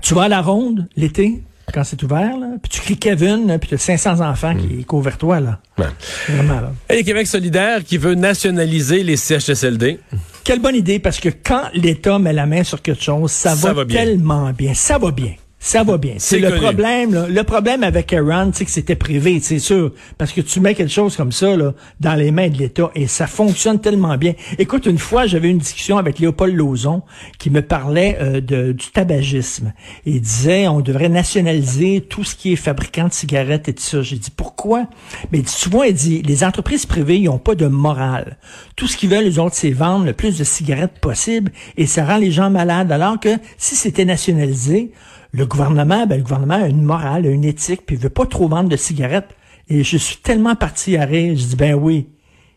Tu 0.03 0.15
vas 0.15 0.23
à 0.23 0.29
la 0.29 0.41
ronde 0.41 0.89
l'été, 0.97 1.43
quand 1.73 1.85
c'est 1.85 2.03
ouvert, 2.03 2.37
là, 2.39 2.49
puis 2.63 2.71
tu 2.71 2.81
cries 2.81 2.99
Kevin, 2.99 3.59
puis 3.59 3.69
tu 3.69 3.75
as 3.75 3.79
500 3.79 4.21
enfants 4.21 4.55
qui 4.55 4.67
hmm. 4.67 4.85
courent 4.85 5.03
vers 5.03 5.19
toi. 5.19 5.41
Là. 5.41 5.61
Vraiment, 6.29 6.61
là. 6.61 6.73
Et 6.89 7.05
Québec 7.05 7.27
solidaire 7.27 7.85
qui 7.85 7.99
veut 7.99 8.15
nationaliser 8.15 9.03
les 9.03 9.17
CHSLD. 9.17 9.99
Quelle 10.45 10.61
bonne 10.61 10.77
idée, 10.77 10.99
parce 10.99 11.21
que 11.21 11.29
quand 11.29 11.65
l'État 11.75 12.19
met 12.19 12.33
la 12.33 12.47
main 12.47 12.65
sur 12.65 12.81
quelque 12.81 13.03
chose, 13.03 13.31
ça, 13.31 13.55
va, 13.55 13.85
tellement 13.85 14.51
bien. 14.53 14.75
Ça 14.75 14.99
va 14.99 15.11
bien. 15.11 15.35
Ça 15.63 15.85
va 15.85 15.99
bien. 15.99 16.15
C'est 16.17 16.39
le 16.39 16.55
problème. 16.55 17.13
Là. 17.13 17.29
Le 17.29 17.45
problème 17.45 17.85
avec 17.85 18.15
Aaron, 18.15 18.51
c'est 18.55 18.65
que 18.65 18.71
c'était 18.71 18.97
privé, 18.97 19.41
c'est 19.43 19.59
sûr. 19.59 19.93
Parce 20.17 20.33
que 20.33 20.41
tu 20.41 20.59
mets 20.59 20.75
quelque 20.75 20.91
chose 20.91 21.17
comme 21.19 21.33
ça 21.33 21.55
là, 21.55 21.75
dans 22.01 22.15
les 22.15 22.31
mains 22.31 22.49
de 22.49 22.57
l'État 22.57 22.91
et 22.95 23.07
ça 23.07 23.27
fonctionne 23.27 23.79
tellement 23.79 24.17
bien. 24.17 24.33
Écoute, 24.59 24.87
une 24.87 24.97
fois, 24.97 25.27
j'avais 25.27 25.51
une 25.51 25.59
discussion 25.59 25.99
avec 25.99 26.19
Léopold 26.19 26.57
Lauzon 26.57 27.03
qui 27.39 27.51
me 27.51 27.61
parlait 27.61 28.17
euh, 28.23 28.41
de, 28.41 28.73
du 28.73 28.87
tabagisme. 28.87 29.75
Il 30.07 30.23
disait 30.23 30.67
on 30.67 30.81
devrait 30.81 31.11
nationaliser 31.11 32.01
tout 32.01 32.25
ce 32.25 32.35
qui 32.35 32.55
est 32.55 32.57
fabricant 32.57 33.09
de 33.09 33.13
cigarettes 33.13 33.69
et 33.69 33.75
tout 33.75 33.83
ça. 33.83 34.01
J'ai 34.01 34.17
dit 34.17 34.31
pourquoi? 34.35 34.87
Mais 35.31 35.43
souvent, 35.45 35.83
il 35.83 35.93
dit 35.93 36.23
les 36.23 36.43
entreprises 36.43 36.87
privées, 36.87 37.19
ils 37.19 37.25
n'ont 37.25 37.39
pas 37.39 37.55
de 37.55 37.67
morale. 37.67 38.39
Tout 38.77 38.87
ce 38.87 38.97
qu'ils 38.97 39.11
veulent, 39.11 39.25
les 39.25 39.39
autres, 39.39 39.57
c'est 39.57 39.73
vendre 39.73 40.07
le 40.07 40.15
plus 40.15 40.39
de 40.39 40.45
cigarettes 40.45 40.99
possible 41.01 41.53
et 41.77 41.85
ça 41.85 42.07
rend 42.07 42.17
les 42.17 42.31
gens 42.31 42.49
malades. 42.49 42.91
Alors 42.91 43.21
que 43.21 43.37
si 43.59 43.77
c'était 43.77 44.07
nationalisé, 44.07 44.91
le 45.33 45.47
gouvernement, 45.47 46.07
ben, 46.07 46.17
le 46.17 46.23
gouvernement 46.23 46.63
a 46.63 46.67
une 46.67 46.83
morale, 46.83 47.27
a 47.27 47.31
une 47.31 47.45
éthique, 47.45 47.83
puis 47.87 47.97
il 47.97 48.03
veut 48.03 48.11
pas 48.11 48.27
trop 48.27 48.49
vendre 48.49 48.69
de 48.69 48.77
cigarettes. 48.77 49.31
Et 49.69 49.85
je 49.85 49.97
suis 49.97 50.17
tellement 50.17 50.57
parti 50.57 50.97
à 50.97 51.05
rire, 51.05 51.37
je 51.37 51.45
dis, 51.45 51.57
ben 51.57 51.75
oui. 51.75 52.09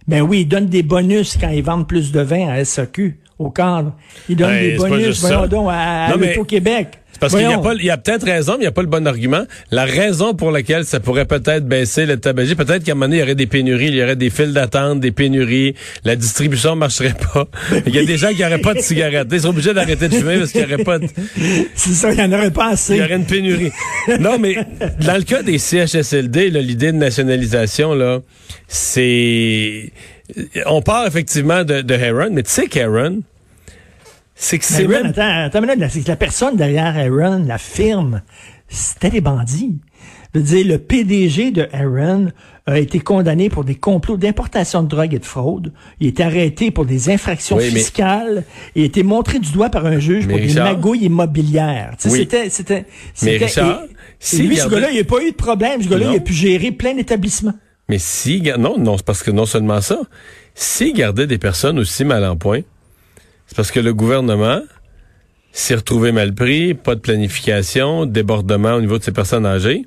Ben 0.08 0.22
oui, 0.22 0.42
ils 0.42 0.48
donnent 0.48 0.68
des 0.68 0.84
bonus 0.84 1.38
quand 1.40 1.50
ils 1.50 1.64
vendent 1.64 1.88
plus 1.88 2.12
de 2.12 2.20
vin 2.20 2.50
à 2.50 2.66
SAQ, 2.66 3.20
au 3.40 3.52
cadre. 3.52 3.94
Ils 4.28 4.36
donnent 4.36 4.60
des 4.60 4.76
bonus, 4.76 5.22
voyons 5.22 5.70
à, 5.70 6.12
à 6.12 6.46
québec 6.46 7.00
parce 7.20 7.34
qu'il 7.34 7.44
y 7.44 7.46
a 7.46 7.58
pas, 7.58 7.74
il 7.74 7.86
y 7.86 7.90
a 7.90 7.98
peut-être 7.98 8.26
raison, 8.26 8.54
mais 8.54 8.60
il 8.60 8.62
n'y 8.62 8.68
a 8.68 8.72
pas 8.72 8.82
le 8.82 8.88
bon 8.88 9.08
argument. 9.08 9.44
La 9.72 9.86
raison 9.86 10.34
pour 10.34 10.52
laquelle 10.52 10.86
ça 10.86 11.00
pourrait 11.00 11.26
peut-être 11.26 11.66
baisser 11.66 12.06
le 12.06 12.18
tabagisme, 12.18 12.56
peut-être 12.56 12.84
qu'à 12.84 12.92
un 12.92 12.96
moment 12.96 13.06
donné, 13.06 13.18
il 13.18 13.20
y 13.20 13.24
aurait 13.24 13.36
des 13.36 13.48
pénuries, 13.48 13.88
il 13.88 13.96
y 13.96 14.04
aurait 14.04 14.16
des 14.16 14.30
files 14.30 14.54
d'attente, 14.54 15.00
des 15.00 15.12
pénuries, 15.12 15.76
la 16.04 16.16
distribution 16.16 16.76
marcherait 16.76 17.16
pas. 17.34 17.48
Il 17.86 17.96
y 17.96 18.00
a 18.00 18.06
des 18.06 18.18
gens 18.18 18.30
qui 18.30 18.42
n'auraient 18.42 18.60
pas 18.60 18.74
de 18.74 18.80
cigarettes. 18.80 19.28
Ils 19.32 19.42
sont 19.42 19.50
obligés 19.50 19.74
d'arrêter 19.74 20.08
de 20.08 20.16
fumer 20.16 20.38
parce 20.38 20.52
qu'il 20.52 20.66
n'y 20.66 20.74
aurait 20.74 20.84
pas 20.84 21.00
de... 21.00 21.08
C'est 21.76 21.94
ça, 21.94 22.12
il 22.12 22.18
n'y 22.18 22.24
en 22.24 22.32
aurait 22.32 22.52
pas 22.52 22.70
assez. 22.70 22.96
Il 22.96 23.00
y 23.00 23.04
aurait 23.04 23.16
une 23.16 23.26
pénurie. 23.26 23.72
non, 24.20 24.38
mais 24.40 24.56
dans 25.02 25.18
le 25.18 25.24
cas 25.24 25.44
des 25.44 25.58
CHSLD, 25.58 26.50
l'idée 26.50 26.92
de 26.92 26.98
nationalisation, 26.98 27.94
là, 27.94 28.20
c'est... 28.68 29.92
On 30.66 30.82
part 30.82 31.06
effectivement 31.06 31.64
de, 31.64 31.82
de 31.82 31.94
Heron, 31.94 32.30
mais 32.32 32.44
tu 32.44 32.52
sais 32.52 32.68
qu'Aaron, 32.68 33.22
c'est 34.36 34.60
que 34.60 34.66
c'est 34.66 34.88
même... 34.88 35.08
Attends, 35.08 35.62
attends, 35.62 35.62
la 36.08 36.16
personne 36.16 36.56
derrière 36.56 36.98
Aaron, 36.98 37.44
la 37.46 37.58
firme, 37.58 38.22
c'était 38.68 39.10
des 39.10 39.22
bandits. 39.22 39.80
Je 40.34 40.40
veux 40.40 40.46
dire, 40.46 40.68
le 40.68 40.78
PDG 40.80 41.52
de 41.52 41.68
Aaron 41.72 42.32
a 42.66 42.80
été 42.80 43.00
condamné 43.00 43.50
pour 43.50 43.64
des 43.64 43.76
complots 43.76 44.18
d'importation 44.18 44.82
de 44.82 44.88
drogue 44.88 45.14
et 45.14 45.20
de 45.20 45.26
fraude. 45.26 45.74
Il 46.00 46.08
est 46.08 46.20
arrêté 46.22 46.72
pour 46.72 46.86
des 46.86 47.10
infractions 47.10 47.60
fiscales. 47.60 48.44
Il 48.74 48.84
a 48.84 48.86
été 48.86 49.04
montré 49.04 49.40
du 49.40 49.52
doigt 49.52 49.70
par 49.70 49.86
un 49.86 50.00
juge 50.00 50.28
pour 50.28 50.38
des 50.38 50.54
magouilles 50.54 51.06
immobilières. 51.06 51.94
C'était, 52.00 52.50
c'était, 52.50 52.86
Mais 53.22 53.38
Richard, 53.38 53.84
et, 54.32 54.38
lui, 54.38 54.56
ce 54.56 54.68
gars-là, 54.68 54.90
il 54.92 54.98
n'a 54.98 55.04
pas 55.04 55.22
eu 55.22 55.32
de 55.32 55.36
problème. 55.36 55.84
Ce 55.84 55.90
gars-là, 55.90 56.12
il 56.12 56.18
a 56.18 56.22
pu 56.22 56.34
gérer 56.34 56.72
plein 56.72 56.96
d'établissements. 56.96 57.54
Mais 57.90 58.00
si, 58.00 58.42
non, 58.58 58.78
non, 58.80 58.98
c'est 58.98 59.06
parce 59.06 59.22
que 59.22 59.32
non 59.32 59.46
seulement 59.46 59.82
ça, 59.82 60.00
s'il 60.56 60.94
gardait 60.94 61.28
des 61.28 61.38
personnes 61.38 61.78
aussi 61.78 62.06
mal 62.06 62.24
en 62.26 62.38
point, 62.38 62.62
c'est 63.54 63.58
parce 63.58 63.70
que 63.70 63.80
le 63.80 63.94
gouvernement 63.94 64.64
s'est 65.52 65.76
retrouvé 65.76 66.12
mal 66.12 66.34
pris, 66.34 66.74
pas 66.74 66.96
de 66.96 67.00
planification, 67.00 68.08
débordement 68.08 68.74
au 68.74 68.82
niveau 68.82 68.98
de 68.98 69.04
ces 69.04 69.12
personnes 69.12 69.46
âgées. 69.46 69.86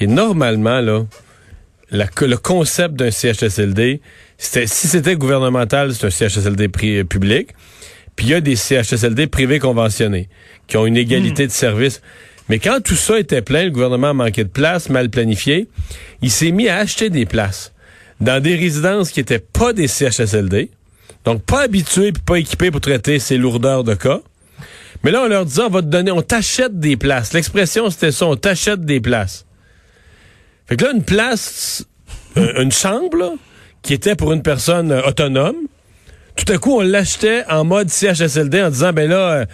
Et 0.00 0.06
normalement, 0.06 0.80
là, 0.80 1.04
le 1.90 2.36
concept 2.36 2.94
d'un 2.94 3.10
CHSLD, 3.10 4.00
c'était, 4.38 4.66
si 4.66 4.88
c'était 4.88 5.16
gouvernemental, 5.16 5.92
c'est 5.92 6.06
un 6.06 6.10
CHSLD 6.10 6.68
public. 7.04 7.50
Puis 8.16 8.28
il 8.28 8.30
y 8.30 8.34
a 8.34 8.40
des 8.40 8.56
CHSLD 8.56 9.26
privés 9.26 9.58
conventionnés 9.58 10.30
qui 10.66 10.78
ont 10.78 10.86
une 10.86 10.96
égalité 10.96 11.44
hmm. 11.44 11.48
de 11.48 11.52
service. 11.52 12.00
Mais 12.48 12.58
quand 12.58 12.82
tout 12.82 12.96
ça 12.96 13.18
était 13.18 13.42
plein, 13.42 13.64
le 13.64 13.70
gouvernement 13.70 14.14
manquait 14.14 14.44
de 14.44 14.48
place, 14.48 14.88
mal 14.88 15.10
planifié, 15.10 15.68
il 16.22 16.30
s'est 16.30 16.52
mis 16.52 16.70
à 16.70 16.78
acheter 16.78 17.10
des 17.10 17.26
places 17.26 17.74
dans 18.22 18.42
des 18.42 18.56
résidences 18.56 19.10
qui 19.10 19.20
étaient 19.20 19.40
pas 19.40 19.74
des 19.74 19.88
CHSLD, 19.88 20.70
donc, 21.24 21.42
pas 21.42 21.62
habitué 21.62 22.12
puis 22.12 22.22
pas 22.22 22.38
équipé 22.38 22.70
pour 22.70 22.80
traiter 22.80 23.18
ces 23.18 23.38
lourdeurs 23.38 23.84
de 23.84 23.94
cas. 23.94 24.20
Mais 25.02 25.10
là, 25.10 25.22
on 25.22 25.28
leur 25.28 25.44
dit, 25.44 25.60
on 25.60 25.68
va 25.68 25.82
te 25.82 25.86
donner, 25.86 26.10
on 26.10 26.22
t'achète 26.22 26.78
des 26.78 26.96
places. 26.96 27.32
L'expression, 27.32 27.90
c'était 27.90 28.12
ça, 28.12 28.26
on 28.26 28.36
t'achète 28.36 28.84
des 28.84 29.00
places. 29.00 29.44
Fait 30.66 30.76
que 30.76 30.84
là, 30.84 30.92
une 30.92 31.02
place, 31.02 31.84
euh, 32.36 32.62
une 32.62 32.72
chambre, 32.72 33.34
qui 33.82 33.92
était 33.92 34.16
pour 34.16 34.32
une 34.32 34.42
personne 34.42 34.92
euh, 34.92 35.02
autonome, 35.02 35.56
tout 36.36 36.50
à 36.52 36.58
coup, 36.58 36.78
on 36.78 36.80
l'achetait 36.80 37.44
en 37.48 37.64
mode 37.64 37.90
CHSLD 37.90 38.62
en 38.62 38.70
disant, 38.70 38.92
ben 38.92 39.08
là, 39.08 39.32
euh, 39.32 39.44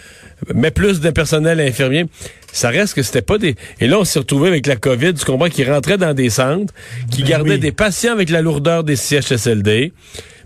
mets 0.54 0.70
plus 0.70 1.00
de 1.00 1.10
personnel 1.10 1.60
infirmier. 1.60 2.06
Ça 2.52 2.70
reste 2.70 2.94
que 2.94 3.02
c'était 3.02 3.22
pas 3.22 3.38
des... 3.38 3.54
Et 3.80 3.86
là, 3.86 3.98
on 3.98 4.04
s'est 4.04 4.18
retrouvé 4.18 4.48
avec 4.48 4.66
la 4.66 4.76
COVID, 4.76 5.14
tu 5.14 5.24
comprends, 5.24 5.48
qui 5.48 5.64
rentrait 5.64 5.98
dans 5.98 6.14
des 6.14 6.30
centres, 6.30 6.72
qui 7.10 7.22
ben 7.22 7.28
gardait 7.28 7.58
des 7.58 7.72
patients 7.72 8.12
avec 8.12 8.30
la 8.30 8.40
lourdeur 8.40 8.82
des 8.82 8.96
CHSLD 8.96 9.92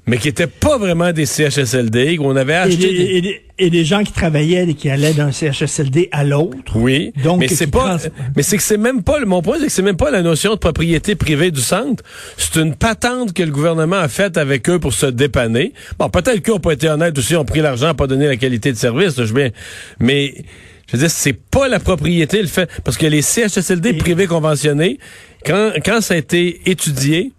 mais 0.06 0.18
qui 0.18 0.28
n'étaient 0.28 0.46
pas 0.46 0.76
vraiment 0.76 1.12
des 1.12 1.24
CHSLD, 1.24 2.18
où 2.18 2.26
on 2.26 2.36
avait 2.36 2.54
acheté... 2.54 3.16
Et 3.16 3.20
des, 3.22 3.40
et, 3.58 3.70
des, 3.70 3.84
gens 3.84 4.02
qui 4.02 4.12
travaillaient 4.12 4.68
et 4.68 4.74
qui 4.74 4.90
allaient 4.90 5.14
d'un 5.14 5.32
CHSLD 5.32 6.10
à 6.12 6.24
l'autre. 6.24 6.76
Oui, 6.76 7.12
donc 7.22 7.40
mais 7.40 7.48
c'est 7.48 7.68
pas... 7.68 7.98
Mais 8.36 8.42
c'est 8.42 8.58
que 8.58 8.62
c'est 8.62 8.76
même 8.76 9.02
pas... 9.02 9.24
Mon 9.24 9.40
point, 9.40 9.56
c'est 9.58 9.66
que 9.66 9.72
c'est 9.72 9.82
même 9.82 9.96
pas 9.96 10.10
la 10.10 10.22
notion 10.22 10.52
de 10.52 10.58
propriété 10.58 11.14
privée 11.14 11.50
du 11.50 11.60
centre. 11.60 12.04
C'est 12.36 12.60
une 12.60 12.74
patente 12.74 13.32
que 13.32 13.42
le 13.42 13.50
gouvernement 13.50 13.96
a 13.96 14.08
faite 14.08 14.36
avec 14.36 14.68
eux 14.68 14.78
pour 14.78 14.92
se 14.92 15.06
dépanner. 15.06 15.72
Bon, 15.98 16.10
peut-être 16.10 16.40
qu'eux 16.40 16.52
n'ont 16.52 16.60
pas 16.60 16.72
été 16.72 16.88
honnêtes 16.88 17.16
aussi, 17.16 17.34
ont 17.36 17.44
pris 17.46 17.60
l'argent, 17.60 17.94
pas 17.94 18.06
donné 18.06 18.26
la 18.26 18.36
qualité 18.36 18.72
de 18.72 18.76
service, 18.76 19.16
je 19.16 19.34
vais... 19.34 19.52
Mais... 20.00 20.34
Je 20.86 20.98
veux 20.98 20.98
dire, 20.98 21.10
c'est 21.10 21.32
pas 21.32 21.66
la 21.66 21.80
propriété 21.80 22.42
le 22.42 22.46
fait. 22.46 22.68
Parce 22.84 22.98
que 22.98 23.06
les 23.06 23.22
CHSLD 23.22 23.94
privés 23.94 24.26
conventionnés, 24.26 24.98
quand, 25.46 25.72
quand 25.82 26.02
ça 26.02 26.12
a 26.12 26.16
été 26.18 26.60
étudié, 26.66 27.32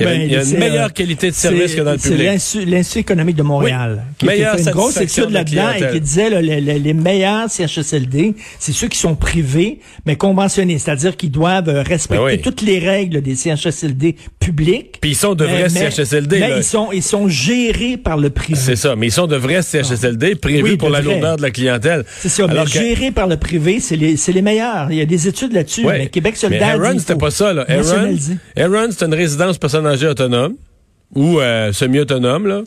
il 0.00 0.30
y 0.30 0.36
a, 0.36 0.40
ben, 0.40 0.50
une 0.50 0.58
meilleure 0.58 0.92
qualité 0.92 1.30
de 1.30 1.34
service 1.34 1.74
que 1.74 1.80
dans 1.80 1.92
le 1.92 1.98
public. 1.98 2.30
C'est 2.38 2.64
l'Institut 2.64 3.00
économique 3.00 3.36
de 3.36 3.42
Montréal 3.42 4.04
qui 4.18 4.28
a 4.28 4.56
fait 4.56 4.62
une 4.62 4.70
grosse 4.70 4.96
étude 4.98 5.30
là-dedans 5.30 5.70
et 5.76 5.92
qui 5.92 6.00
disait 6.00 6.30
là, 6.30 6.40
les, 6.40 6.60
les, 6.60 6.94
meilleurs 6.94 7.50
CHSLD, 7.50 8.34
c'est 8.58 8.72
ceux 8.72 8.88
qui 8.88 8.98
sont 8.98 9.14
privés, 9.14 9.80
mais 10.06 10.16
conventionnés, 10.16 10.78
c'est-à-dire 10.78 11.16
qu'ils 11.16 11.30
doivent 11.30 11.68
euh, 11.68 11.82
respecter 11.82 12.24
ben 12.24 12.40
toutes 12.40 12.62
les 12.62 12.78
règles 12.78 13.20
des 13.22 13.36
CHSLD 13.36 14.16
publics. 14.40 14.98
Puis 15.00 15.10
ils 15.10 15.16
sont 15.16 15.34
de 15.34 15.44
vrais 15.44 15.68
CHSLD. 15.68 16.40
Mais 16.40 16.58
ils 16.58 16.64
sont 16.64 16.90
ils 16.92 17.02
sont 17.02 17.28
gérés 17.28 17.96
par 17.96 18.16
le 18.16 18.30
privé. 18.30 18.58
C'est 18.58 18.76
ça, 18.76 18.96
mais 18.96 19.08
ils 19.08 19.12
sont 19.12 19.26
de 19.26 19.36
vrais 19.36 19.62
CHSLD 19.62 20.36
prévus 20.36 20.76
pour 20.76 20.90
la 20.90 21.00
lourdeur 21.00 21.36
de 21.36 21.42
la 21.42 21.50
clientèle. 21.50 22.04
C'est 22.20 22.28
ça, 22.28 22.46
mais 22.46 22.66
gérés 22.66 23.10
par 23.10 23.26
le 23.26 23.36
privé, 23.36 23.80
c'est 23.80 23.96
les, 23.96 24.16
les 24.28 24.42
meilleurs. 24.42 24.90
Il 24.90 24.98
y 24.98 25.02
a 25.02 25.06
des 25.06 25.28
études 25.28 25.52
là-dessus. 25.52 25.84
Mais 25.84 26.08
Québec 26.08 26.36
solidaire. 26.36 26.78
Mais 26.78 26.86
Aaron, 26.86 26.98
c'était 26.98 27.16
pas 27.16 27.30
ça. 27.30 27.52
Là. 27.52 27.64
Aaron, 27.68 28.16
Aaron 28.56 28.88
c'est 28.90 29.04
une 29.04 29.14
résidence 29.14 29.58
personnelle 29.58 29.87
autonome 29.88 30.54
ou 31.14 31.40
euh, 31.40 31.72
semi-autonome, 31.72 32.46
là, 32.46 32.62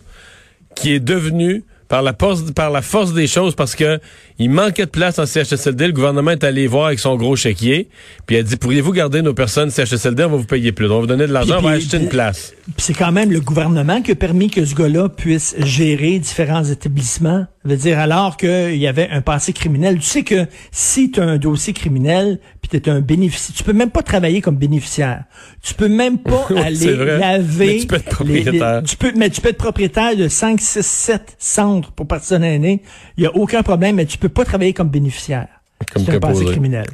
qui 0.75 0.93
est 0.93 0.99
devenu 0.99 1.63
par 1.91 2.01
la 2.01 2.13
force, 2.17 2.49
par 2.51 2.71
la 2.71 2.81
force 2.81 3.13
des 3.13 3.27
choses 3.27 3.53
parce 3.53 3.75
que 3.75 3.99
il 4.39 4.49
manquait 4.49 4.85
de 4.85 4.89
place 4.89 5.19
en 5.19 5.25
CHSLD. 5.25 5.87
Le 5.87 5.93
gouvernement 5.93 6.31
est 6.31 6.43
allé 6.45 6.65
voir 6.65 6.87
avec 6.87 6.99
son 6.99 7.17
gros 7.17 7.35
chéquier, 7.35 7.89
puis 8.25 8.37
il 8.37 8.39
a 8.39 8.43
dit 8.43 8.55
pourriez-vous 8.55 8.93
garder 8.93 9.21
nos 9.21 9.33
personnes 9.33 9.69
CHSLD, 9.69 10.23
on 10.23 10.29
va 10.29 10.37
vous 10.37 10.45
payer 10.45 10.71
plus, 10.71 10.85
on 10.85 10.95
va 10.95 10.99
vous 11.01 11.05
donner 11.05 11.27
de 11.27 11.33
l'argent, 11.33 11.57
on 11.59 11.61
va 11.61 11.71
acheter 11.71 11.97
une 11.97 12.07
place. 12.07 12.53
c'est 12.77 12.93
quand 12.93 13.11
même 13.11 13.29
le 13.29 13.41
gouvernement 13.41 14.01
qui 14.01 14.11
a 14.11 14.15
permis 14.15 14.49
que 14.49 14.63
ce 14.63 14.73
gars-là 14.73 15.09
puisse 15.09 15.53
gérer 15.59 16.17
différents 16.17 16.63
établissements. 16.63 17.45
Ça 17.63 17.69
veut 17.69 17.75
dire 17.75 17.99
alors 17.99 18.37
qu'il 18.37 18.77
y 18.77 18.87
avait 18.87 19.09
un 19.09 19.21
passé 19.21 19.51
criminel. 19.51 19.99
Tu 19.99 20.05
sais 20.05 20.23
que 20.23 20.45
si 20.71 21.11
tu 21.11 21.19
as 21.19 21.25
un 21.25 21.37
dossier 21.37 21.73
criminel, 21.73 22.39
tu 22.77 22.89
es 22.89 22.89
un 22.89 23.01
bénéficiaire, 23.01 23.55
tu 23.55 23.63
peux 23.63 23.73
même 23.73 23.91
pas 23.91 24.01
travailler 24.01 24.41
comme 24.41 24.55
bénéficiaire. 24.55 25.23
Tu 25.61 25.73
peux 25.73 25.89
même 25.89 26.17
pas 26.17 26.47
aller 26.57 26.95
laver. 26.95 27.65
Mais 27.65 27.79
tu 27.79 27.87
peux 27.87 27.95
être 27.95 28.09
propriétaire. 28.09 28.83
tu 28.83 28.95
peux, 28.95 29.11
mais 29.15 29.29
tu 29.29 29.41
peux 29.41 29.49
être 29.49 29.57
propriétaire 29.57 30.15
de 30.15 30.27
5, 30.27 30.59
6, 30.59 30.85
7 30.85 31.35
centres 31.37 31.91
pour 31.91 32.07
personnes 32.07 32.43
aînées. 32.43 32.81
Il 33.17 33.23
y 33.23 33.27
a 33.27 33.35
aucun 33.35 33.63
problème, 33.63 33.97
mais 33.97 34.05
tu 34.05 34.17
peux 34.17 34.29
pas 34.29 34.45
travailler 34.45 34.73
comme 34.73 34.89
bénéficiaire. 34.89 35.47
Comme 35.93 36.05
c'est 36.05 36.15
un 36.15 36.19
passé 36.19 36.45
criminel. 36.45 36.85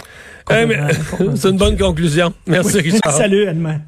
Eh, 0.50 0.66
c'est 1.36 1.50
une 1.50 1.58
bonne 1.58 1.78
conclusion. 1.78 2.34
Merci, 2.46 2.80
Richard. 2.80 3.12
Salut, 3.18 3.44
Edmond. 3.48 3.82